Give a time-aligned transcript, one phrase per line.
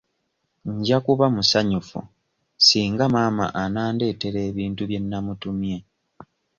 [0.73, 1.99] Nja kuba musanyufu
[2.65, 5.77] singa maama anandeetera ebintu bye nnamutumye.